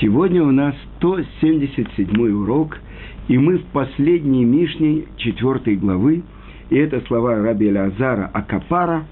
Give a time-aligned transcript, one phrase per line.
[0.00, 2.78] Сегодня у нас 177 урок,
[3.28, 6.22] и мы в последней Мишне 4 главы,
[6.70, 9.04] и это слова раби Лазара Акапара,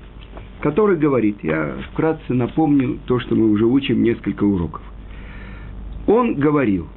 [0.60, 4.80] который говорит, я вкратце напомню то, что мы уже учим несколько уроков.
[6.06, 6.88] Он говорил,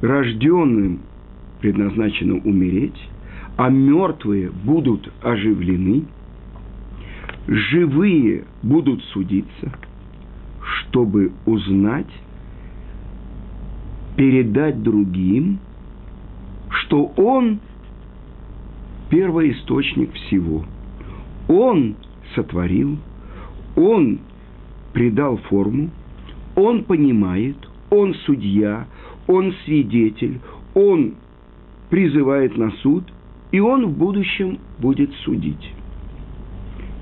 [0.00, 1.00] рожденным
[1.60, 3.08] предназначено умереть,
[3.56, 6.04] а мертвые будут оживлены,
[7.48, 9.72] живые будут судиться,
[10.62, 12.06] чтобы узнать,
[14.16, 15.58] передать другим,
[16.70, 17.60] что Он
[19.10, 20.64] первоисточник всего.
[21.48, 21.96] Он
[22.34, 22.98] сотворил,
[23.76, 24.20] Он
[24.92, 25.90] придал форму,
[26.56, 27.56] Он понимает,
[27.90, 28.86] Он судья,
[29.26, 30.40] Он свидетель,
[30.74, 31.14] Он
[31.90, 33.04] призывает на суд,
[33.50, 35.72] и Он в будущем будет судить.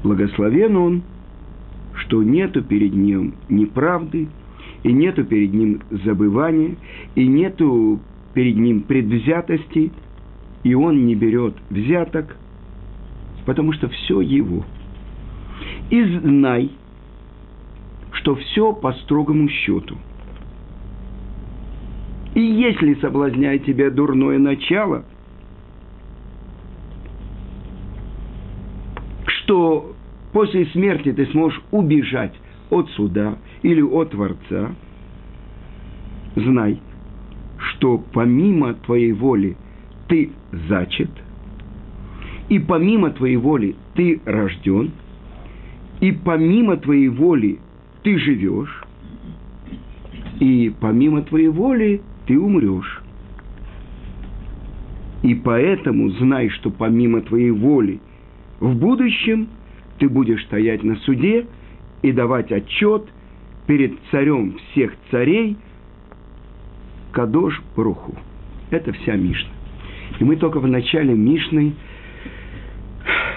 [0.03, 1.03] Благословен Он,
[1.95, 4.29] что нету перед Ним неправды–
[4.83, 6.77] и нету перед ним забывания,
[7.15, 8.01] и нету
[8.35, 9.93] перед ним предвзятости,
[10.63, 12.37] и он не берет взяток,
[13.47, 14.65] потому что все его.
[15.91, 16.71] И знай,
[18.13, 19.97] что все по строгому счету.
[22.35, 25.05] И если соблазняет тебя дурное начало,
[29.27, 29.95] что
[30.33, 32.35] после смерти ты сможешь убежать
[32.71, 34.75] от суда или от Творца,
[36.37, 36.81] знай,
[37.59, 39.57] что помимо твоей воли
[40.09, 40.31] ты
[40.69, 41.11] зачат,
[42.49, 44.93] и помимо твоей воли ты рожден,
[46.01, 47.59] и помимо твоей воли
[48.03, 48.85] ты живешь,
[50.39, 53.03] и помимо твоей воли ты умрешь.
[55.23, 58.01] И поэтому знай, что помимо твоей воли
[58.59, 59.49] в будущем
[59.99, 61.47] ты будешь стоять на суде–
[62.03, 63.05] и давать отчет
[63.67, 65.57] перед царем всех царей
[67.13, 68.15] Кадош Бруху.
[68.71, 69.51] Это вся Мишна.
[70.19, 71.75] И мы только в начале Мишны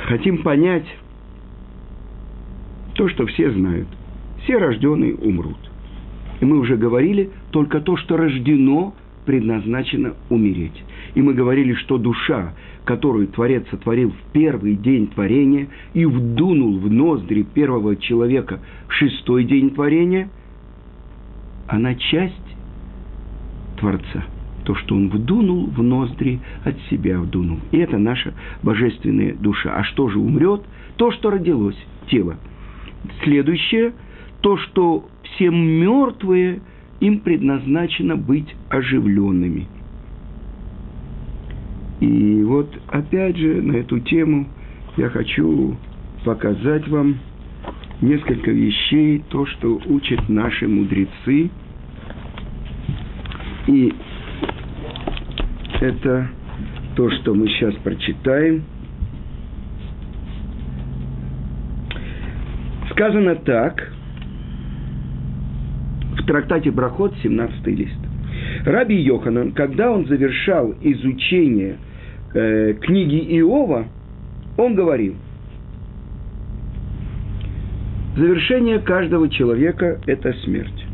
[0.06, 0.86] хотим понять
[2.96, 3.88] то, что все знают.
[4.44, 5.58] Все рожденные умрут.
[6.42, 8.94] И мы уже говорили, только то, что рождено,
[9.26, 10.84] предназначено умереть.
[11.16, 12.54] И мы говорили, что душа,
[12.86, 19.46] которую Творец сотворил в первый день творения и вдунул в ноздри первого человека в шестой
[19.46, 20.30] день творения,
[21.68, 22.36] она часть
[23.80, 24.26] Творца.
[24.66, 27.60] То, что он вдунул в ноздри, от себя вдунул.
[27.72, 29.76] И это наша божественная душа.
[29.76, 30.62] А что же умрет?
[30.96, 31.78] То, что родилось,
[32.10, 32.38] тело.
[33.24, 33.94] Следующее,
[34.42, 36.62] то, что все мертвые,
[37.02, 39.68] им предназначено быть оживленными–
[42.00, 44.48] и вот опять же на эту тему
[44.98, 45.78] я хочу
[46.24, 47.18] показать вам
[48.02, 51.50] несколько вещей, то, что учат наши мудрецы.
[53.68, 53.94] И
[55.80, 56.30] это
[56.96, 58.64] то, что мы сейчас прочитаем.
[62.92, 63.92] Сказано так,
[66.18, 68.12] в трактате Брахот, 17 лист.
[68.66, 71.78] Раби Йоханан, когда он завершал изучение–
[72.34, 73.85] э, книги Иова,
[74.57, 75.16] он говорил,
[78.16, 80.85] завершение каждого человека– это смерть.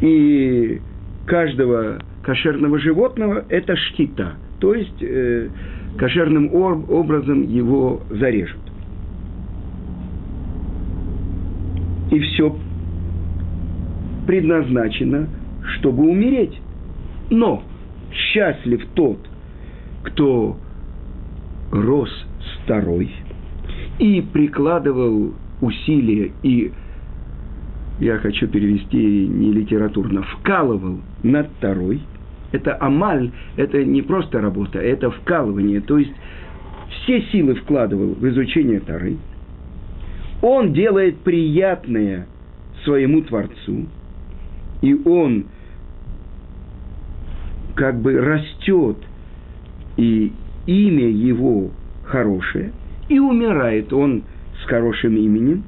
[0.00, 0.80] И
[1.26, 5.48] каждого кошерного животного– это шкита, то есть э,
[5.98, 8.60] кошерным образом его зарежут.
[12.10, 12.56] И все
[14.26, 15.28] предназначено,
[15.76, 16.60] чтобы умереть.
[17.30, 17.62] Но
[18.12, 19.18] счастлив тот,
[20.02, 20.58] кто
[21.70, 22.10] рос
[22.64, 23.10] старой
[23.98, 26.72] и прикладывал усилия и,
[28.00, 32.00] я хочу перевести не литературно, вкалывал над второй.
[32.52, 35.80] Это амаль, это не просто работа, это вкалывание.
[35.80, 36.12] То есть
[36.90, 39.16] все силы вкладывал в изучение Тары.
[40.42, 42.26] Он делает приятное
[42.84, 43.86] своему Творцу,
[44.80, 45.44] и он
[47.80, 48.98] как бы растет
[49.96, 50.30] и
[50.66, 51.70] имя его
[52.04, 52.72] хорошее,
[53.08, 54.22] и умирает он
[54.62, 55.64] с хорошим именем,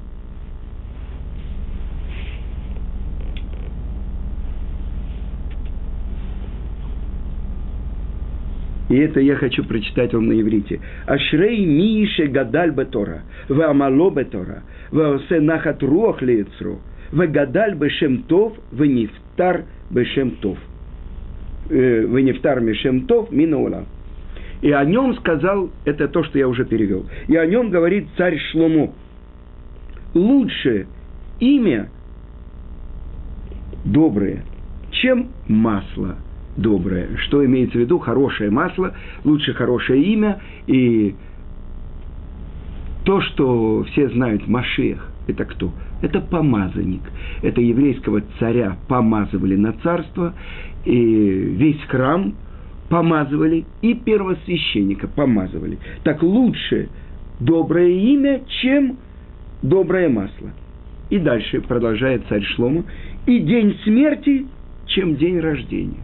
[8.89, 10.79] И это я хочу прочитать вам на иврите.
[11.07, 14.61] Ашрей мише гадаль бетора, в амало бетора,
[14.91, 16.79] в осе нахат руах лецру,
[17.11, 18.55] в гадаль бешем тов,
[21.69, 23.85] Э, в нефтар мешем тов минула.
[24.61, 28.37] И о нем сказал, это то, что я уже перевел, и о нем говорит царь
[28.51, 28.91] Шломо.
[30.13, 30.87] Лучшее
[31.39, 31.89] имя
[33.85, 34.43] доброе,
[34.91, 36.17] чем масло
[36.57, 37.17] доброе.
[37.17, 37.97] Что имеется в виду?
[37.97, 38.93] Хорошее масло,
[39.23, 40.39] лучше хорошее имя.
[40.67, 41.15] И
[43.05, 45.71] то, что все знают Машех, это кто?
[46.01, 47.01] Это помазанник.
[47.41, 50.33] Это еврейского царя помазывали на царство,
[50.85, 52.33] и весь храм
[52.89, 55.77] помазывали, и первосвященника помазывали.
[56.03, 56.89] Так лучше
[57.39, 58.97] доброе имя, чем
[59.61, 60.51] доброе масло.
[61.09, 62.83] И дальше продолжает царь Шлома.
[63.25, 64.45] И день смерти,
[64.87, 66.01] чем день рождения.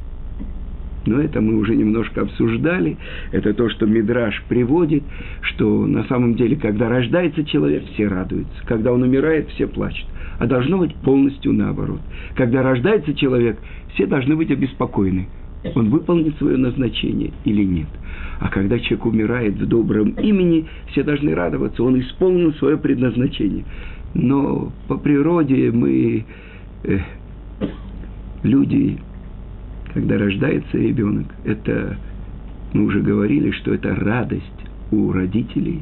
[1.05, 2.97] Но это мы уже немножко обсуждали.
[3.31, 5.03] Это то, что Мидраш приводит,
[5.41, 8.53] что на самом деле, когда рождается человек, все радуются.
[8.65, 10.07] Когда он умирает, все плачут.
[10.39, 12.01] А должно быть полностью наоборот.
[12.35, 13.57] Когда рождается человек,
[13.93, 15.27] все должны быть обеспокоены.
[15.75, 17.87] Он выполнит свое назначение или нет.
[18.39, 23.65] А когда человек умирает в добром имени, все должны радоваться, он исполнил свое предназначение.
[24.13, 26.25] Но по природе мы,
[26.83, 26.99] э,
[28.43, 28.97] люди,
[29.93, 31.97] когда рождается ребенок, это,
[32.73, 34.43] мы уже говорили, что это радость
[34.91, 35.81] у родителей,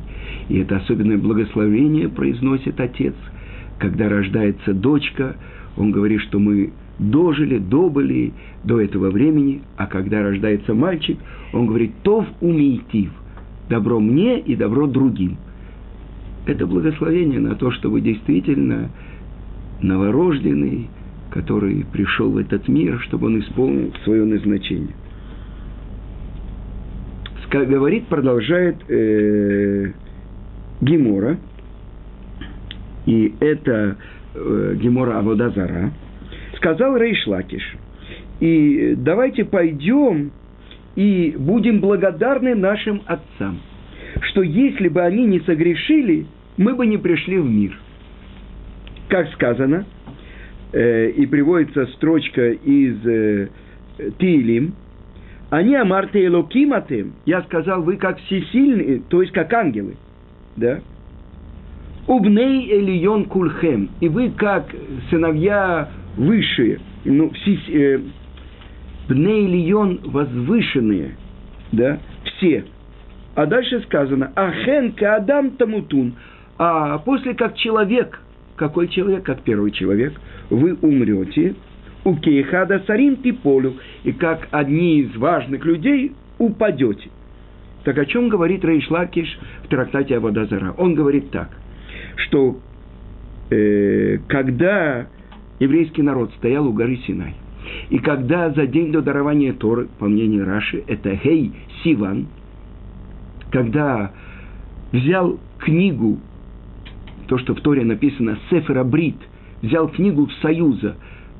[0.49, 3.15] и это особенное благословение произносит отец.
[3.79, 5.35] Когда рождается дочка,
[5.77, 8.33] он говорит, что мы дожили, добыли
[8.63, 11.17] до этого времени, а когда рождается мальчик,
[11.53, 13.11] он говорит «тов умейтив»–
[13.69, 15.37] добро мне и добро другим.
[16.45, 18.89] Это благословение на то, чтобы действительно
[19.81, 20.87] новорожденный,
[21.31, 24.95] который пришел в этот мир, чтобы он исполнил свое назначение.
[27.49, 29.91] Говорит, продолжает э,
[30.81, 31.37] Гемора,
[33.05, 33.97] и это
[34.35, 35.93] э, Гемора Аводазара,
[36.57, 37.63] сказал Рейшлакиш,
[38.41, 40.31] и давайте пойдем
[40.95, 43.59] и будем благодарны нашим отцам,
[44.29, 46.25] что если бы они не согрешили,
[46.57, 47.79] мы бы не пришли в мир.
[49.07, 49.85] Как сказано–
[50.77, 53.47] и приводится строчка из э,
[54.19, 54.73] Тилим,
[55.49, 59.95] они амарте элокиматы, я сказал, вы как всесильные, то есть как ангелы,
[60.55, 60.79] да?
[62.05, 64.67] Убней элион кульхем, и вы как
[65.09, 67.99] сыновья высшие, ну, все, э,
[69.07, 71.15] бней элион возвышенные,
[71.71, 72.65] да, все.
[73.35, 76.15] А дальше сказано, ахен каадам тамутун,
[76.57, 78.19] а после как человек,
[78.57, 80.19] какой человек, как первый человек–
[80.49, 81.55] вы умрете,
[82.03, 87.09] у Кейхада Сарин Типолю, и как одни из важных людей упадете.
[87.83, 90.73] Так о чем говорит Рейш Лакиш в трактате Абадазара?
[90.77, 91.49] Он говорит так,
[92.15, 92.59] что
[93.49, 95.07] э, когда
[95.59, 97.35] еврейский народ стоял у горы Синай,
[97.89, 101.53] и когда за день до дарования Торы, по мнению Раши, это Хей
[101.83, 102.27] Сиван,
[103.51, 104.11] когда
[104.91, 106.19] взял книгу,
[107.27, 109.17] то, что в Торе написано Сефера Брит–
[109.61, 110.95] взял книгу Союза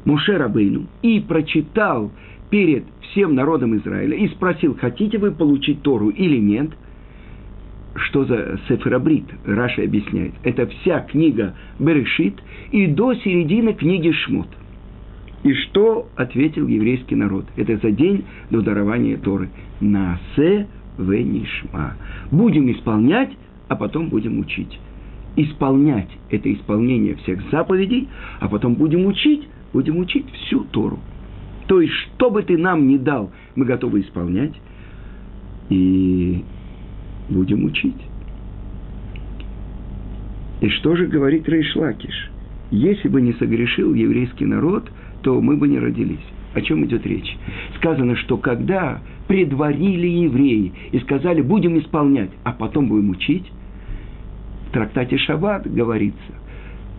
[0.06, 2.12] Муше Рабейну и прочитал
[2.50, 6.72] перед всем народом Израиля и спросил, хотите вы получить Тору или нет,
[7.96, 10.34] что за Сеферабрит, Раша объясняет.
[10.44, 12.36] Это вся книга Берешит
[12.72, 14.48] и до середины книги Шмот.
[15.44, 17.46] И что ответил еврейский народ?
[17.56, 19.50] Это за день до дарования Торы.
[19.82, 20.68] Насе
[20.98, 21.96] венишма.
[22.32, 23.32] Будем исполнять,
[23.68, 24.80] а потом будем учить
[25.38, 28.10] исполнять это исполнение всех заповедей,
[28.42, 31.00] а потом будем учить, будем учить всю Тору.
[31.68, 34.54] То есть, что бы ты нам ни дал, мы готовы исполнять
[35.70, 36.44] и
[37.30, 37.96] будем учить.
[40.60, 42.32] И что же говорит Рейшлакиш?
[42.72, 44.90] Если бы не согрешил еврейский народ,
[45.22, 46.26] то мы бы не родились.
[46.54, 47.38] О чем идет речь?
[47.78, 53.46] Сказано, что когда предварили евреи и сказали, будем исполнять, а потом будем учить,
[54.68, 56.34] в трактате Шаббат говорится,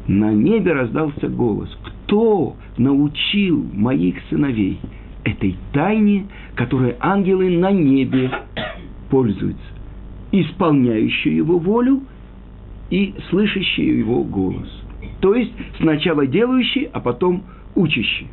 [0.07, 4.81] на небе раздался голос, кто научил моих сыновей
[5.25, 8.31] этой тайне, которой ангелы на небе
[9.11, 9.61] пользуются,
[10.33, 12.03] исполняющие его волю
[12.91, 14.69] и слышащие его голос.
[15.21, 17.43] То есть сначала делающий, а потом
[17.75, 18.29] учащий.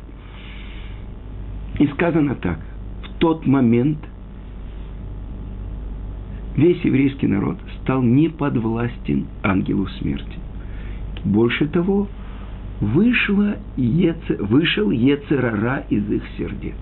[1.78, 2.58] И сказано так,
[3.04, 3.98] в тот момент–
[6.56, 10.38] весь еврейский народ стал неподвластен ангелу смерти.
[11.24, 12.08] Больше того,
[12.80, 16.74] вышло Еце, вышел Ецерара из их сердец.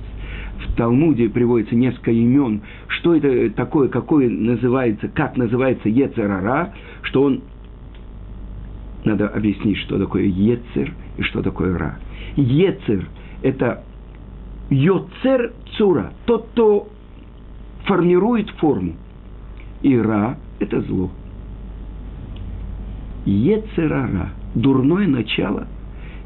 [0.67, 7.43] В Талмуде приводится несколько имен, что это такое, какое называется, как называется Ецерара, что он
[9.05, 11.99] надо объяснить, что такое Ецер и что такое Ра.
[12.37, 13.07] Ецер–
[13.43, 13.85] это
[14.71, 16.89] Йоцер Цура, тот, кто
[17.85, 18.95] формирует форму.
[19.85, 21.11] И Ра– это зло.
[23.27, 25.67] Ецерара– дурное начало.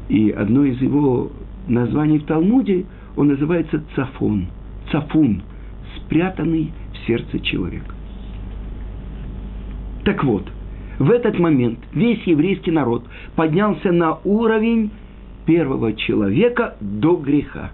[0.07, 1.29] И одно из его
[1.67, 2.85] названий в Талмуде,
[3.17, 4.47] он называется цафон,
[4.91, 5.43] цафун,
[5.97, 7.93] спрятанный в сердце человека.
[10.05, 10.47] Так вот,
[10.97, 14.89] в этот момент весь еврейский народ поднялся на уровень
[15.45, 17.71] первого человека до греха.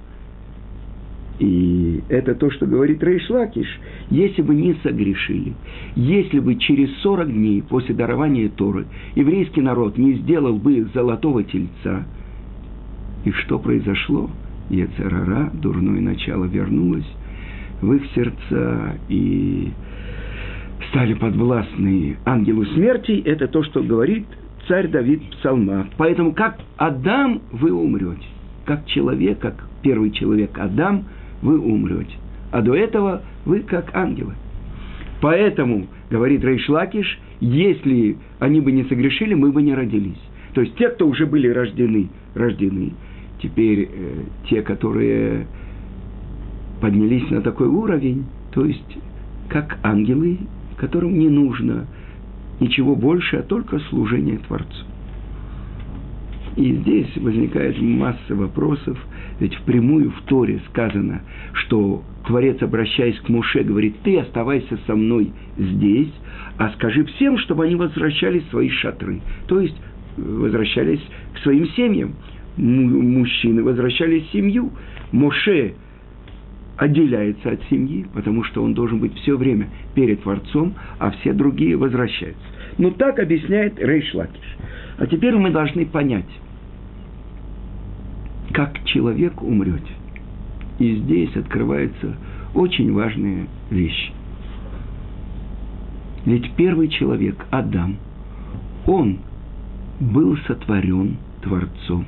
[1.39, 3.68] И это то, что говорит Рейшлакиш.
[4.10, 5.54] Если бы не согрешили,
[5.96, 12.06] если бы через 40 дней после дарования Торы еврейский народ не сделал бы золотого тельца,
[13.25, 14.30] и что произошло?
[14.70, 17.06] Ецерара, дурное начало, вернулось
[17.82, 19.72] в их сердца и
[20.89, 23.22] стали подвластны ангелу смерти.
[23.25, 24.25] Это то, что говорит
[24.68, 25.88] царь Давид в псалмах.
[25.98, 28.25] Поэтому как Адам вы умрете.
[28.65, 31.06] Как человек, как первый человек Адам,
[31.42, 32.15] вы умрете.
[32.51, 34.34] А до этого вы как ангелы.
[35.22, 40.22] Поэтому, говорит Рейшлакиш, если они бы не согрешили, мы бы не родились.
[40.54, 42.94] То есть те, кто уже были рождены, рождены.
[43.42, 45.48] Теперь э, те, которые
[46.82, 48.98] поднялись на такой уровень, то есть
[49.50, 50.39] как ангелы,
[50.77, 51.88] которым не нужно
[52.60, 54.86] ничего больше, а только служение Творцу.
[56.56, 58.98] И здесь возникает масса вопросов,
[59.40, 61.22] ведь впрямую в Торе сказано,
[61.54, 66.14] что Творец, обращаясь к Муше, говорит, ты оставайся со мной здесь,
[66.58, 69.20] а скажи всем, чтобы они возвращались в свои шатры.
[69.48, 69.76] То есть
[70.16, 71.02] возвращались
[71.34, 72.16] к своим семьям.
[72.56, 74.72] Мужчины возвращались в семью.
[75.12, 75.74] Моше
[76.78, 81.76] отделяется от семьи, потому что он должен быть все время перед Творцом, а все другие
[81.76, 82.44] возвращаются.
[82.78, 84.58] Но так объясняет Рейш Лакиш.
[84.98, 86.26] А теперь мы должны понять,
[88.56, 89.84] как человек умрет.
[90.80, 92.16] И здесь открываются
[92.54, 94.14] очень важные вещи.
[96.26, 97.98] Ведь первый человек, Адам,
[98.88, 99.20] он
[100.00, 102.06] был сотворен Творцом.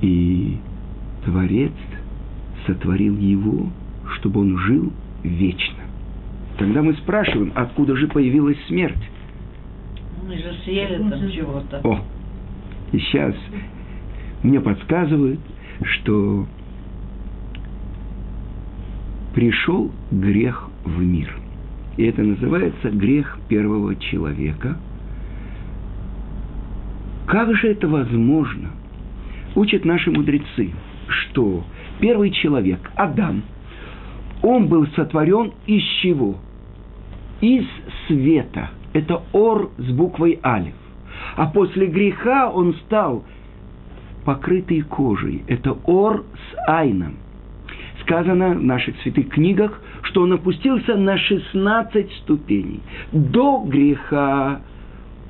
[0.00, 0.56] И
[1.26, 1.72] Творец
[2.66, 3.68] сотворил его,
[4.16, 4.90] чтобы он жил
[5.22, 5.84] вечно.
[6.58, 9.10] Тогда мы спрашиваем, откуда же появилась смерть?
[10.26, 11.80] Мы же съели там чего-то.
[11.84, 12.00] О,
[12.92, 13.34] и сейчас
[14.42, 15.40] мне подсказывают,
[15.82, 16.46] что
[19.34, 21.34] пришел грех в мир.
[21.96, 24.78] И это называется грех первого человека.
[27.26, 28.70] Как же это возможно?
[29.54, 30.70] Учат наши мудрецы,
[31.08, 31.64] что
[32.00, 33.42] первый человек, Адам,
[34.42, 36.36] он был сотворен из чего?
[37.40, 37.64] Из
[38.06, 38.70] света.
[38.92, 40.74] Это ор с буквой Алиф.
[41.36, 43.24] А после греха он стал
[44.24, 45.42] покрытый кожей.
[45.46, 47.16] Это ор с айном.
[48.02, 52.80] Сказано в наших святых книгах, что он опустился на 16 ступеней.
[53.12, 54.60] До греха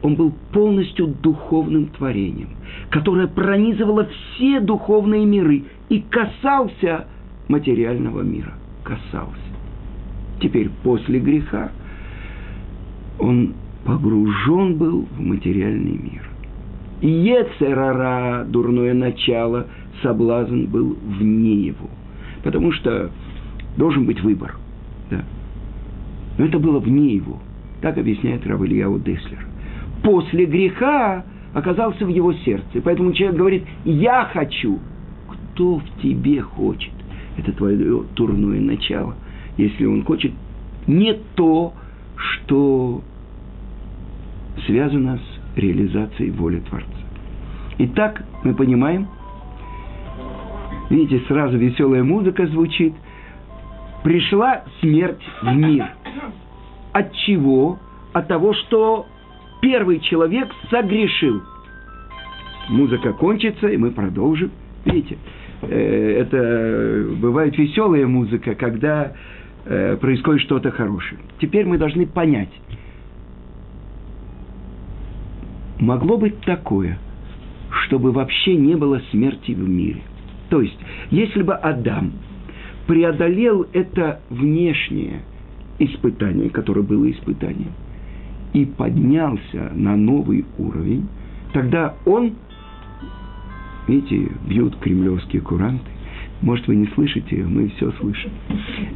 [0.03, 2.51] он был полностью духовным творением,
[2.91, 7.07] которое пронизывало все духовные миры и касался
[7.49, 8.55] материального мира.
[8.83, 9.37] Касался.
[10.41, 11.71] Теперь после греха
[13.19, 16.32] он погружен был в материальный мир.
[17.03, 19.67] И Ецерара, дурное начало,
[20.03, 21.91] соблазн был вне его.
[22.45, 23.11] Потому что
[23.77, 24.57] должен быть выбор.
[25.11, 25.25] Да.
[26.39, 27.41] Но это было вне его.
[27.81, 29.45] Так объясняет Равильяу Деслер.
[30.05, 32.81] После греха оказался в его сердце.
[32.83, 34.79] Поэтому человек говорит, я хочу.
[35.29, 36.93] Кто в тебе хочет?
[37.37, 39.17] Это твое турное начало.
[39.57, 40.33] Если он хочет
[40.87, 41.75] не то,
[42.17, 43.03] что
[44.67, 46.89] связано с реализацией воли Творца.
[47.79, 49.09] Итак, мы понимаем,
[50.91, 52.95] видите, сразу веселая музыка звучит,
[54.05, 55.87] пришла смерть в мир.
[56.93, 57.79] От чего?
[58.13, 59.07] От того, что
[59.61, 61.43] первый человек согрешил.
[62.69, 64.51] Музыка кончится, и мы продолжим.
[64.85, 65.17] Видите,
[65.63, 69.13] э, это бывает веселая музыка, когда
[69.65, 71.21] э, происходит что-то хорошее.
[71.41, 72.51] Теперь мы должны понять,
[75.83, 76.99] могло быть такое,
[77.85, 80.01] чтобы вообще не было смерти в мире.
[80.49, 80.79] То есть,
[81.11, 82.13] если бы Адам
[82.87, 85.23] преодолел это внешнее
[85.79, 87.73] испытание, которое было испытанием,
[88.53, 91.09] и поднялся на новый уровень,
[91.53, 92.35] тогда он,
[93.89, 95.91] видите, бьют кремлевские куранты,
[96.43, 98.31] может, вы не слышите, мы все слышим.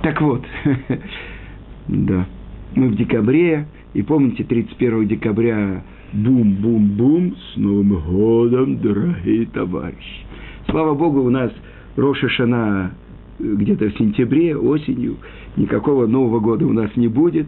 [0.03, 0.45] Так вот,
[1.89, 2.27] да,
[2.75, 5.83] мы в декабре, и помните, 31 декабря
[6.13, 10.25] Бум-бум-бум, с Новым годом, дорогие товарищи.
[10.71, 11.51] Слава Богу, у нас
[11.97, 12.93] Роша Шана
[13.41, 15.17] где-то в сентябре, осенью.
[15.57, 17.47] Никакого Нового года у нас не будет.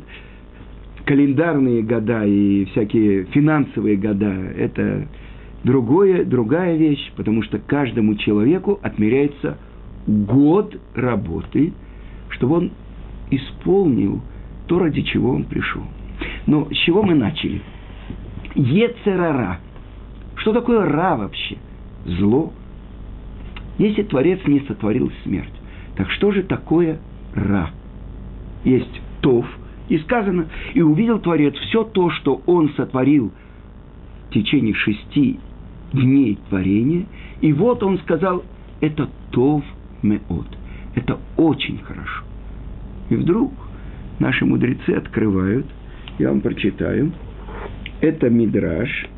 [1.05, 5.07] Календарные года и всякие финансовые года– это
[5.63, 9.57] другое, другая вещь, потому что каждому человеку отмеряется
[10.07, 11.73] год работы,
[12.31, 12.71] чтобы он
[13.31, 14.21] исполнил
[14.67, 15.83] то, ради чего он пришел.
[16.47, 17.63] Но с чего мы начали?
[18.59, 19.61] Ецерара.
[20.37, 21.57] Что такое ра вообще?
[22.05, 22.53] Зло.
[23.79, 25.53] Если Творец не сотворил смерть,
[25.97, 26.99] так что же такое
[27.35, 27.71] ра?
[28.65, 29.47] Есть тов,
[29.89, 33.33] и сказано, и увидел Творец все то, что он сотворил
[34.29, 35.39] в течение шести
[35.93, 37.07] дней творения,
[37.41, 38.43] и вот он сказал,
[38.81, 39.63] это тов
[40.03, 40.59] меот,
[40.97, 42.25] это очень хорошо.
[43.09, 43.53] И вдруг
[44.19, 45.67] наши мудрецы открывают,
[46.19, 47.13] я вам прочитаю,
[48.01, 49.09] это Мидраш,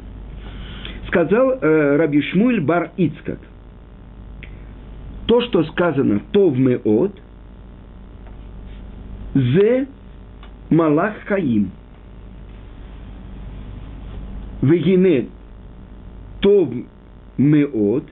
[1.09, 3.39] сказал э, Раби Шмуль бар Ицкак,
[5.27, 7.21] то, что сказано «тов меот»,
[9.35, 9.87] «зе
[10.71, 11.71] Малах Хаим.
[14.63, 15.29] Вегине
[16.41, 16.69] Тов
[17.39, 18.05] Меот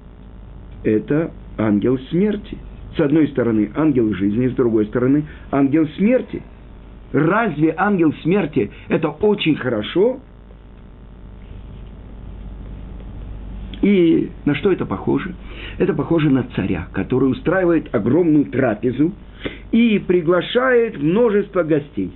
[0.84, 2.58] –это ангел смерти.
[2.96, 6.42] С одной стороны ангел жизни, с другой стороны ангел смерти.
[7.12, 10.20] Разве ангел смерти– это очень хорошо?
[13.82, 15.34] И на что это похоже?
[15.78, 19.12] Это похоже на царя, который устраивает огромную трапезу–
[19.72, 22.12] и приглашает множество гостей.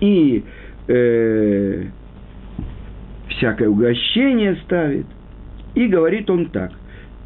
[0.00, 0.44] И
[0.88, 1.84] э,
[3.28, 5.06] всякое угощение ставит.
[5.74, 6.72] И говорит он так.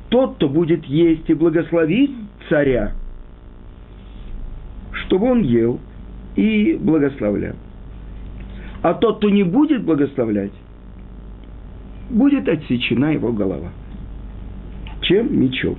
[0.08, 2.14] Тот, кто будет есть и благословить
[2.49, 2.92] царя,
[4.92, 5.80] чтобы он ел
[6.36, 7.54] и благословлял.
[8.82, 10.52] А тот, кто не будет благословлять,
[12.10, 13.70] будет отсечена его голова.
[15.02, 15.40] Чем?
[15.40, 15.76] Мечом.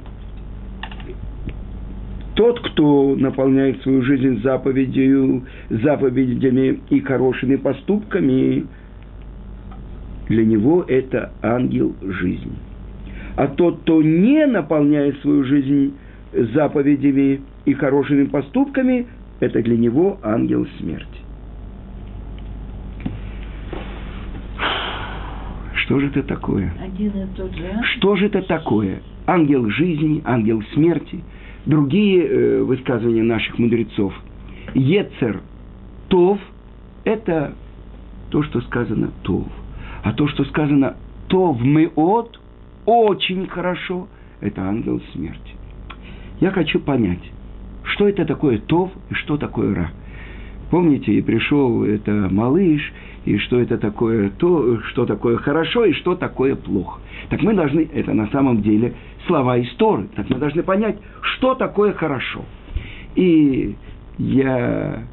[2.35, 8.65] Тот, кто наполняет свою жизнь заповедью, заповедями и хорошими поступками,
[10.27, 12.53] для него это ангел жизни.
[13.37, 15.93] А тот, кто не наполняет свою жизнь
[16.53, 19.07] заповедями и хорошими поступками,
[19.39, 21.07] это для него ангел смерти.
[25.75, 26.73] Что же это такое?
[26.81, 27.71] Один и тот же.
[27.95, 29.01] Что же это такое?
[29.27, 31.23] Ангел жизни, ангел смерти–
[31.65, 34.13] другие э, высказывания наших мудрецов.
[34.73, 35.41] Ецер
[36.09, 36.39] Тов–
[37.03, 37.55] это
[38.29, 39.47] то, что сказано Тов.
[40.03, 40.95] А то, что сказано
[41.27, 42.39] Тов Меот–
[42.85, 44.07] очень хорошо–
[44.41, 45.55] это ангел смерти.
[46.39, 47.31] Я хочу понять,
[47.95, 49.91] что это такое Тов и что такое Ра.
[50.69, 52.91] Помните, и пришел это малыш,
[53.23, 56.99] и что это такое то, что такое хорошо и что такое плохо.
[57.29, 58.93] Так мы должны, это на самом деле
[59.27, 62.43] слова истории, так мы должны понять, что такое хорошо.
[63.15, 63.75] И
[64.17, 65.03] я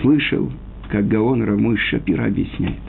[0.00, 0.50] слышал,
[0.88, 2.80] как Гаон Рамой Шапира объясняет.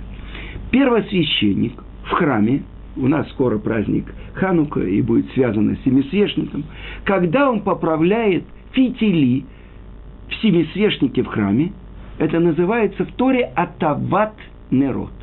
[0.71, 1.73] Первосвященник
[2.05, 2.63] в храме,
[2.95, 6.63] у нас скоро праздник Ханука и будет связано с семисвешником,
[7.05, 9.45] когда он поправляет фитили
[10.29, 11.71] в семисвешнике в храме,
[12.17, 14.35] это называется в Торе Атават
[14.71, 15.13] Нерот.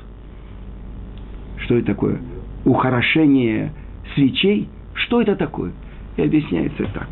[1.58, 2.20] Что это такое?
[2.64, 3.72] Ухорошение
[4.14, 4.68] свечей.
[4.94, 5.72] Что это такое?
[6.16, 7.08] И объясняется так.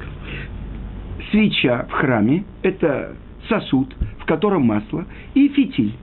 [1.30, 3.16] Свеча в храме– это
[3.48, 5.94] сосуд, в котором масло, и фитиль.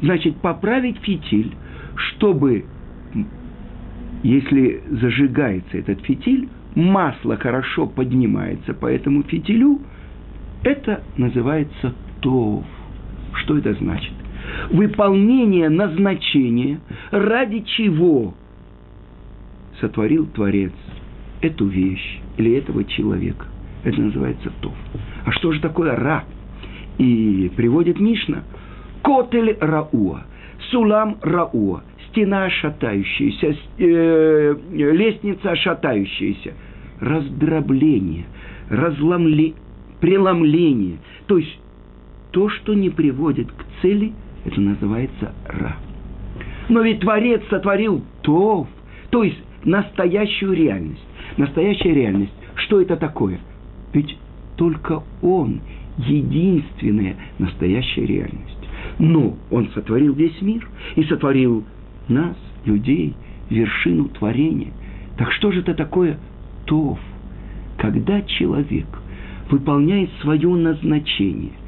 [0.00, 1.54] Значит, поправить фитиль,
[1.94, 2.64] чтобы,
[4.22, 9.80] если зажигается этот фитиль, масло хорошо поднимается по этому фитилю,
[10.62, 12.64] это называется тов.
[13.34, 14.12] Что это значит?
[14.70, 18.34] Выполнение назначения, ради чего
[19.80, 20.72] сотворил Творец
[21.40, 23.46] эту вещь или этого человека.
[23.84, 24.74] Это называется тов.
[25.24, 26.24] А что же такое ра?
[26.98, 28.44] И приводит Мишна.
[29.02, 30.24] Котель рауа,
[30.70, 36.54] сулам рауа, стена шатающаяся, э, лестница шатающаяся,
[37.00, 38.24] раздробление,
[38.68, 39.54] разломле,
[40.00, 40.98] преломление.
[41.26, 41.58] То есть
[42.30, 44.12] то, что не приводит к цели,
[44.44, 45.76] это называется ра.
[46.68, 48.68] Но ведь Творец сотворил тов,
[49.10, 51.04] то есть настоящую реальность.
[51.36, 53.40] Настоящая реальность, что это такое?
[53.92, 54.16] Ведь
[54.56, 55.60] только Он
[55.98, 58.58] единственная настоящая реальность.
[58.98, 61.64] Но Он сотворил весь мир и сотворил
[62.08, 63.14] нас, людей,
[63.50, 64.72] вершину творения.
[65.16, 66.18] Так что же это такое
[66.66, 66.98] тов?
[67.78, 68.86] Когда человек
[69.50, 71.52] выполняет свое назначение–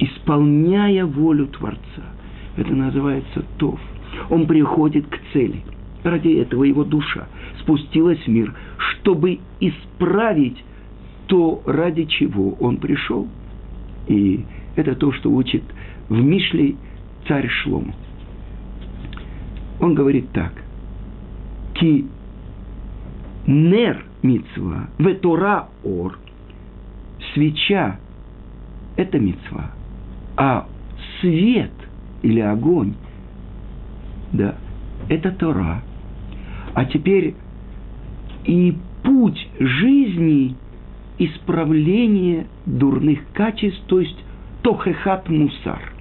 [0.00, 2.02] исполняя волю Творца.
[2.56, 3.78] Это называется Тов.
[4.28, 5.62] Он приходит к цели.
[6.02, 7.28] Ради этого его душа
[7.60, 10.64] спустилась в мир, чтобы исправить
[11.26, 13.28] то, ради чего он пришел.
[14.08, 14.44] И
[14.76, 15.62] это то, что учит
[16.08, 16.76] в Мишле
[17.28, 17.94] царь Шлому.
[19.78, 20.52] Он говорит так.
[21.74, 22.06] Ки
[23.46, 26.18] нер мицва, ветора ор.
[27.32, 27.98] Свеча–
[28.96, 29.72] это мицва.
[30.36, 30.66] А
[31.20, 31.72] свет
[32.22, 32.94] или огонь,
[34.32, 34.56] да,
[35.08, 35.82] это Тора.
[36.74, 37.34] А теперь
[38.44, 40.56] и путь жизни–
[41.20, 44.16] исправление дурных качеств, то есть
[44.62, 45.92] тохехат мусар.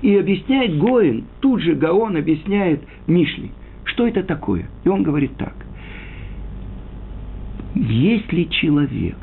[0.00, 3.52] И объясняет Гоин, тут же Гаон объясняет Мишли,
[3.84, 4.66] что это такое.
[4.84, 5.54] И он говорит так.
[7.86, 9.16] Если человек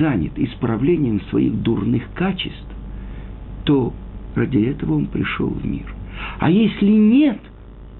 [0.00, 2.66] занят исправлением своих дурных качеств,
[3.64, 3.92] то
[4.34, 5.94] ради этого он пришел в мир.
[6.40, 7.38] А если нет,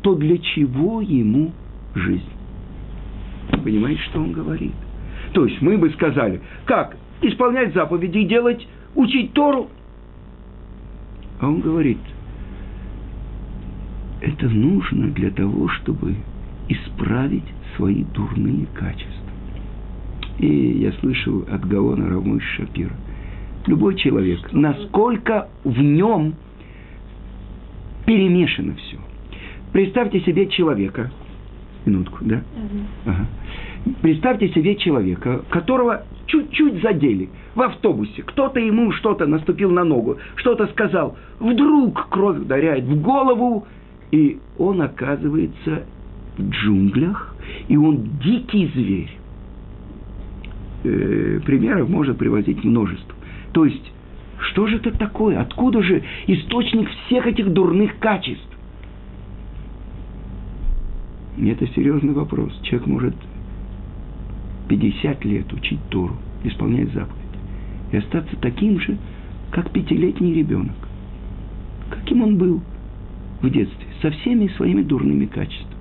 [0.03, 1.53] то для чего ему
[1.95, 2.33] жизнь?
[3.63, 4.73] Понимаете, что он говорит?
[5.35, 9.69] То есть мы бы сказали, как исполнять заповеди делать, учить Тору.
[11.41, 11.99] А он говорит,
[14.21, 16.17] это нужно для того, чтобы
[16.69, 17.45] исправить
[17.77, 19.18] свои дурные качества.
[20.39, 22.95] И я слышал от Гаона Рамыш Шапира.
[23.67, 26.35] Любой человек, насколько в нем
[28.07, 28.97] перемешано все.
[29.73, 31.11] Представьте себе человека,
[31.85, 32.43] минутку, да?
[33.05, 33.27] Ага.
[34.01, 38.23] Представьте себе человека, которого чуть-чуть задели в автобусе.
[38.23, 41.17] Кто-то ему что-то наступил на ногу, что-то сказал.
[41.41, 43.67] Вдруг кровь ударяет в голову,
[44.11, 45.85] и он оказывается
[46.37, 47.35] в джунглях,
[47.69, 49.19] и он дикий зверь.
[50.85, 53.15] Э, примеров можно приводить множество.
[53.53, 53.93] То есть,
[54.51, 55.41] что же это такое?
[55.41, 58.47] Откуда же источник всех этих дурных качеств?
[61.37, 62.53] Это серьезный вопрос.
[62.63, 63.15] Человек может
[64.69, 67.15] 50 лет учить Тору, исполнять заповедь,
[67.93, 68.99] и остаться таким же,
[69.51, 70.77] как пятилетний ребенок.
[71.91, 72.61] Каким он был
[73.41, 75.78] в детстве, со всеми своими дурными качествами.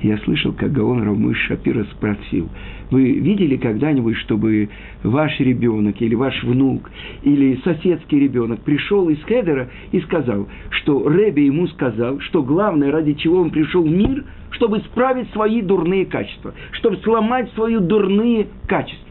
[0.00, 2.48] Я слышал, как Гаон Равмыш Шапира спросил,
[2.90, 4.68] вы видели когда-нибудь, чтобы
[5.02, 6.88] ваш ребенок или ваш внук
[7.24, 13.14] или соседский ребенок пришел из Хедера и сказал, что Рэби ему сказал, что главное, ради
[13.14, 19.08] чего он пришел в мир, чтобы исправить свои дурные качества, чтобы сломать свои дурные качества.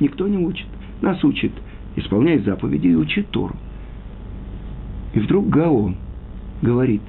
[0.00, 0.66] Никто не учит.
[1.02, 1.52] Нас учит
[1.94, 3.54] исполнять заповеди и учить Тору.
[5.14, 5.96] И вдруг Гаон
[6.62, 7.02] говорит,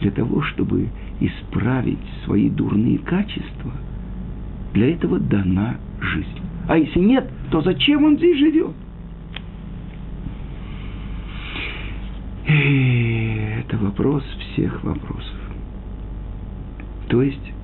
[0.00, 0.88] для того, чтобы
[1.20, 3.72] исправить свои дурные качества,
[4.72, 6.40] для этого дана жизнь.
[6.68, 8.74] А если нет, то зачем он здесь живет?
[12.46, 15.38] Это вопрос всех вопросов.
[17.08, 17.54] То есть,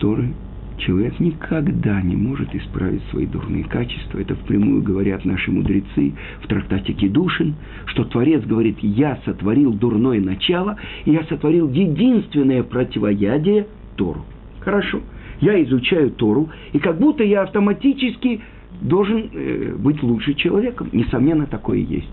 [0.00, 0.32] Торы
[0.80, 4.18] человек никогда не может исправить свои дурные качества.
[4.18, 6.12] Это впрямую говорят наши мудрецы
[6.42, 7.54] в трактате Кедушин,
[7.86, 13.66] что Творец говорит, я сотворил дурное начало, и я сотворил единственное противоядие
[13.96, 14.24] Тору.
[14.60, 15.00] Хорошо,
[15.40, 18.40] я изучаю Тору, и как будто я автоматически
[18.80, 20.88] должен э, быть лучше человеком.
[20.92, 22.12] Несомненно, такое есть.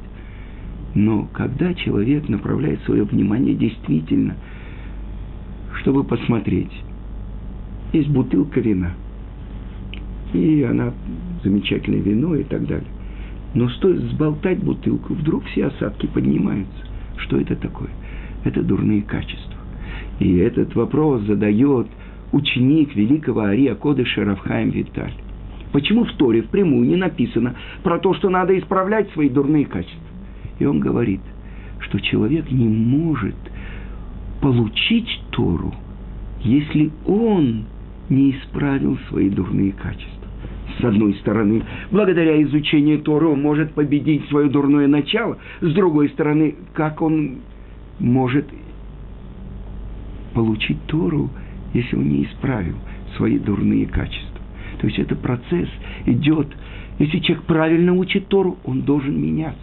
[0.96, 4.36] Но когда человек направляет свое внимание действительно,
[5.82, 6.72] чтобы посмотреть,
[7.98, 8.94] есть бутылка вина.
[10.34, 10.94] И она
[11.44, 12.88] замечательное вино и так далее.
[13.54, 16.86] Но стоит сболтать бутылку, вдруг все осадки поднимаются.
[17.18, 17.90] Что это такое?
[18.44, 19.60] Это дурные качества.
[20.20, 21.88] И этот вопрос задает
[22.32, 25.14] ученик великого Ария Кодыша Равхаем Виталь.
[25.72, 30.00] Почему в Торе впрямую не написано про то, что надо исправлять свои дурные качества?
[30.60, 31.22] И он говорит,
[31.80, 33.36] что человек не может
[34.42, 35.74] получить Тору,
[36.44, 37.66] если он
[38.10, 40.28] не исправил свои дурные качества.
[40.80, 45.38] С одной стороны, благодаря изучению Торы он может победить свое дурное начало.
[45.62, 47.38] С другой стороны, как он
[48.00, 48.48] может
[50.34, 51.30] получить Тору,
[51.74, 52.76] если он не исправил
[53.16, 54.40] свои дурные качества.
[54.80, 55.70] То есть это процесс
[56.06, 56.48] идет.
[57.00, 59.60] Если человек правильно учит Тору, он должен меняться.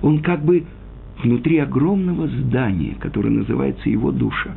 [0.00, 0.64] Он как бы
[1.22, 4.56] внутри огромного здания, которое называется его душа.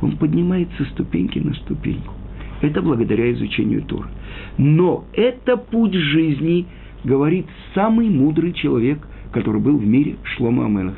[0.00, 2.14] Он поднимается ступеньки на ступеньку.
[2.64, 4.08] Это благодаря изучению Тора.
[4.56, 6.64] Но это путь жизни,
[7.04, 10.96] говорит самый мудрый человек, который был в мире Шлома Амелах.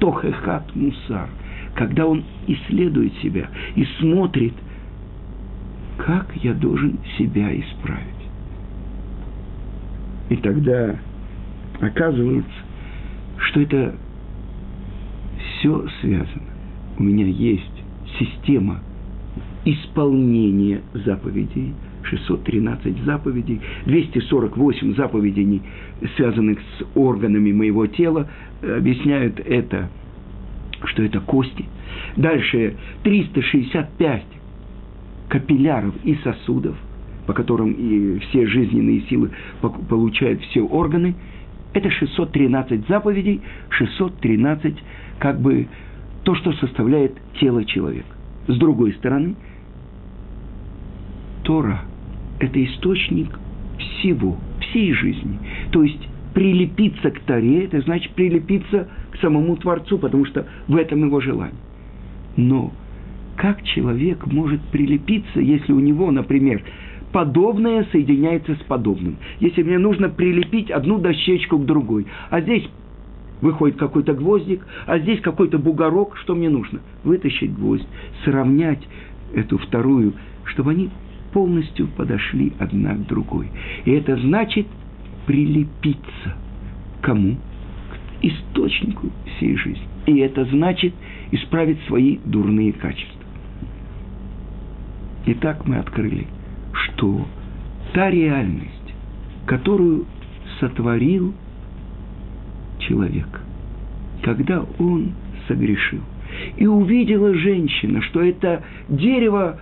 [0.00, 1.30] Тохехат Мусар.
[1.76, 4.52] Когда он исследует себя и смотрит,
[5.96, 8.04] как я должен себя исправить.
[10.28, 10.94] И тогда
[11.80, 12.52] оказывается,
[13.38, 13.94] что это
[15.38, 16.52] все связано.
[16.98, 17.82] У меня есть
[18.18, 18.82] система
[19.72, 25.62] исполнение заповедей, 613 заповедей, 248 заповедей,
[26.16, 28.28] связанных с органами моего тела,
[28.62, 29.90] объясняют это
[30.84, 31.64] что это кости.
[32.16, 34.22] Дальше 365
[35.28, 36.76] капилляров и сосудов,
[37.26, 39.30] по которым и все жизненные силы
[39.88, 41.14] получают все органы.
[41.74, 44.74] Это 613 заповедей, 613
[45.18, 45.68] как бы
[46.24, 48.08] то, что составляет тело человека.
[48.46, 49.34] С другой стороны,
[51.48, 51.80] Тора–
[52.40, 53.30] это источник
[53.78, 55.38] всего, всей жизни.
[55.72, 61.06] То есть прилепиться к Торе– это значит прилепиться к самому Творцу, потому что в этом
[61.06, 61.56] его желание.
[62.36, 62.70] Но
[63.36, 66.62] как человек может прилепиться, если у него, например,
[67.12, 69.16] подобное соединяется с подобным?
[69.40, 72.68] Если мне нужно прилепить одну дощечку к другой, а здесь
[73.40, 76.80] выходит какой-то гвоздик, а здесь какой-то бугорок, что мне нужно?
[77.04, 77.88] Вытащить гвоздь,
[78.22, 78.86] сравнять
[79.32, 80.12] эту вторую,
[80.44, 80.90] чтобы они
[81.38, 83.48] полностью подошли одна к другой.
[83.84, 84.66] И это значит
[85.24, 86.34] прилепиться.
[87.00, 87.36] Кому?
[87.36, 89.86] К источнику всей жизни.
[90.06, 90.92] И это значит
[91.30, 93.22] исправить свои дурные качества.
[95.26, 96.26] Итак, мы открыли,
[96.72, 97.24] что
[97.92, 98.94] та реальность,
[99.46, 100.06] которую
[100.58, 101.34] сотворил
[102.80, 103.28] человек,
[104.24, 105.12] когда он
[105.46, 106.00] согрешил,
[106.56, 109.60] и увидела женщина, что это дерево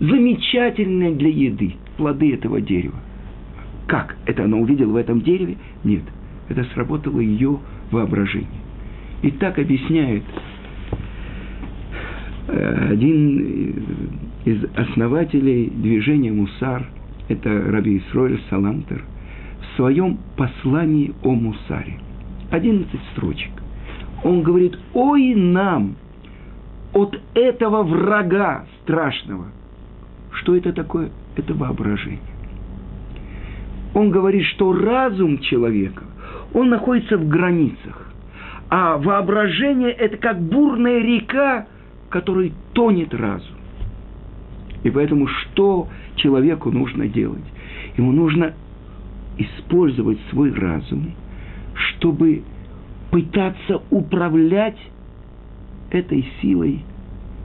[0.00, 2.96] замечательное для еды, плоды этого дерева.
[3.86, 5.56] Как это она увидела в этом дереве?
[5.84, 6.02] Нет,
[6.48, 7.58] это сработало ее
[7.90, 8.48] воображение.
[9.22, 10.22] И так объясняет
[12.48, 13.74] э, один
[14.44, 16.86] из основателей движения Мусар,
[17.28, 19.04] это Раби Исроэль Салантер,
[19.60, 21.98] в своем послании о Мусаре.
[22.50, 23.50] 11 строчек.
[24.22, 25.96] Он говорит, ой нам
[26.92, 29.46] от этого врага страшного.
[30.40, 31.10] Что это такое?
[31.36, 32.20] Это воображение.
[33.94, 36.04] Он говорит, что разум человека,
[36.52, 38.12] он находится в границах.
[38.68, 41.66] А воображение– это как бурная река,
[42.10, 43.56] которой тонет разум.
[44.82, 47.44] И поэтому что человеку нужно делать?
[47.96, 48.54] Ему нужно
[49.38, 51.12] использовать свой разум,
[51.74, 52.42] чтобы
[53.10, 54.78] пытаться управлять
[55.90, 56.84] этой силой,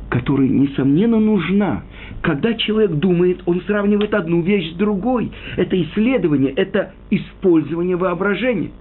[0.10, 1.84] которая, несомненно, нужна.
[2.22, 5.32] Когда человек думает, он сравнивает одну вещь с другой.
[5.58, 8.72] Это исследование, это использование воображения.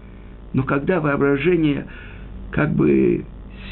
[0.52, 1.86] Но когда воображение
[2.50, 3.24] как бы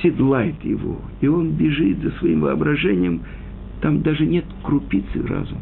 [0.02, 3.22] седлает его, и он бежит за своим воображением–
[3.80, 5.60] там даже нет крупицы разума.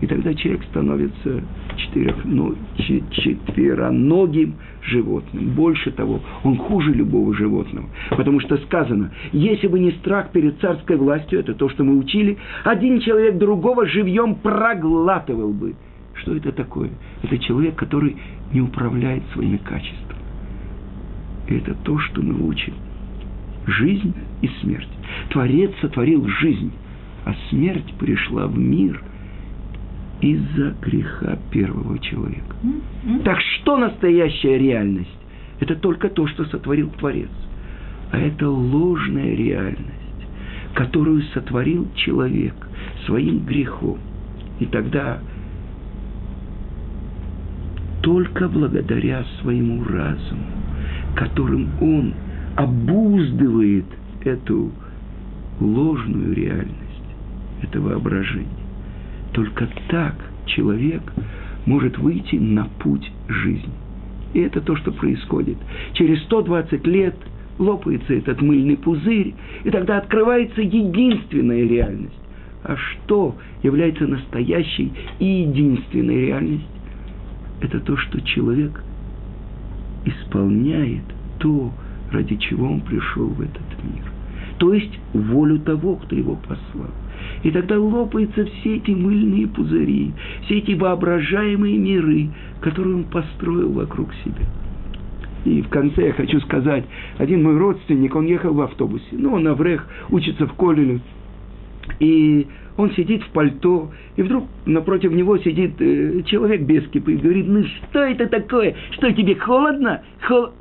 [0.00, 1.42] И тогда человек становится
[1.76, 5.50] четырех, ну, четвероногим животным.
[5.50, 7.88] Больше того, он хуже любого животного.
[8.10, 12.36] Потому что сказано, если бы не страх перед царской властью, это то, что мы учили,
[12.64, 15.74] один человек другого живьем проглатывал бы.
[16.14, 16.90] Что это такое?
[17.22, 18.16] Это человек, который
[18.52, 20.20] не управляет своими качествами.
[21.48, 22.74] Это то, что мы учим.
[23.66, 24.88] Жизнь и смерть.
[25.30, 26.72] Творец сотворил жизнь
[27.24, 29.02] а смерть пришла в мир
[30.20, 32.56] из-за греха первого человека.
[33.24, 35.10] Так что настоящая реальность?
[35.60, 37.30] Это только то, что сотворил Творец.
[38.10, 39.88] А это ложная реальность,
[40.74, 42.54] которую сотворил человек
[43.06, 43.98] своим грехом.
[44.60, 45.18] И тогда
[48.02, 50.44] только благодаря своему разуму,
[51.16, 52.14] которым он
[52.56, 53.86] обуздывает
[54.24, 54.70] эту
[55.60, 56.78] ложную реальность,
[57.62, 58.63] это воображение.
[59.34, 60.14] Только так
[60.46, 61.02] человек
[61.66, 63.72] может выйти на путь жизни.
[64.32, 65.56] И это то, что происходит.
[65.94, 67.16] Через 120 лет
[67.58, 72.14] лопается этот мыльный пузырь, и тогда открывается единственная реальность.
[72.62, 76.68] А что является настоящей и единственной реальностью?
[77.60, 78.82] Это то, что человек
[80.04, 81.04] исполняет
[81.38, 81.72] то,
[82.12, 84.13] ради чего он пришел в этот мир.
[84.64, 86.88] То есть волю того, кто его послал.
[87.42, 90.12] И тогда лопаются все эти мыльные пузыри,
[90.46, 92.30] все эти воображаемые миры,
[92.62, 94.46] которые он построил вокруг себя.
[95.44, 96.84] И в конце я хочу сказать,
[97.18, 101.00] один мой родственник, он ехал в автобусе, ну, он Аврех, учится в Колеле,
[102.00, 102.46] и
[102.78, 107.46] он сидит в пальто, и вдруг напротив него сидит э, человек без кипы и говорит,
[107.46, 108.76] ну что это такое?
[108.92, 110.00] Что тебе холодно?
[110.26, 110.52] Хол...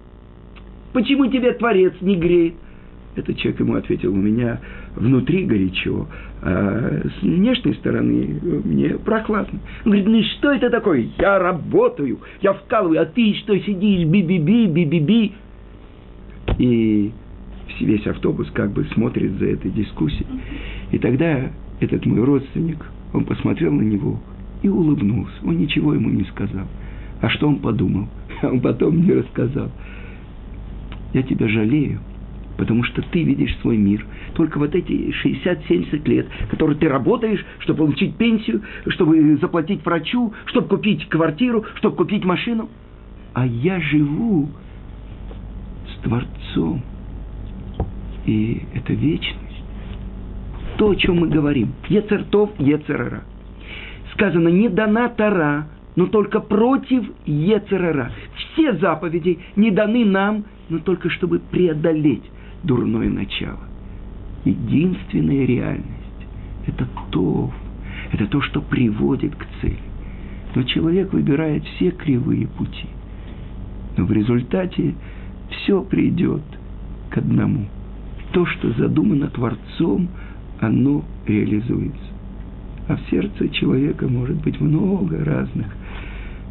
[0.92, 2.56] Почему тебе Творец не греет?
[3.16, 4.60] Этот человек ему ответил, у меня
[4.96, 6.08] внутри горячо,
[6.42, 9.60] а с внешней стороны мне прохладно.
[9.86, 11.08] Он говорит, ну что это такое?
[11.20, 15.32] Я работаю, я вкалываю, а ты что сидишь, би-би-би, би-би-би.
[16.58, 17.12] И
[17.80, 20.28] весь автобус как бы смотрит за этой дискуссией.
[20.92, 24.20] И тогда этот мой родственник, он посмотрел на него
[24.64, 25.34] и улыбнулся.
[25.44, 26.66] Он ничего ему не сказал.
[27.22, 28.08] А что он подумал?
[28.44, 29.72] Он потом мне рассказал.
[31.14, 32.00] Я тебя жалею,
[32.58, 37.80] Потому что ты видишь свой мир только вот эти 60-70 лет, которые ты работаешь, чтобы
[37.80, 42.70] получить пенсию, чтобы заплатить врачу, чтобы купить квартиру, чтобы купить машину.
[43.34, 44.50] А я живу
[45.88, 46.82] с Творцом.
[48.26, 49.40] И это вечность.
[50.78, 51.74] То, о чем мы говорим.
[51.90, 53.24] Ецертов, Ецерара.
[54.14, 58.12] Сказано, не дана Тара, но только против Ецерара.
[58.36, 62.24] Все заповеди не даны нам, но только чтобы преодолеть
[62.64, 63.60] дурное начало.
[64.46, 65.88] Единственная реальность–
[66.68, 67.52] это то,
[68.12, 69.78] это то, что приводит к цели.
[70.56, 72.88] Но человек выбирает все кривые пути.
[73.98, 74.96] Но в результате
[75.50, 76.44] все придет
[77.10, 77.66] к одному.
[78.32, 80.10] То, что задумано Творцом,
[80.60, 82.00] оно реализуется.
[82.88, 85.68] А в сердце человека может быть много разных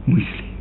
[0.07, 0.52] мыслей.